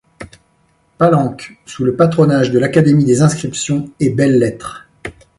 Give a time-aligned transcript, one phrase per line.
[0.97, 4.87] Palanque sous le patronage de l'Académie des Inscriptions et Belles-Lettres.